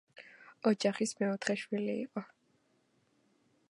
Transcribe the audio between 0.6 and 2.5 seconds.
ოჯახის მეოთხე შვილი იყო.